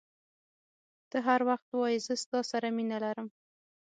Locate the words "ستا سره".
2.23-2.67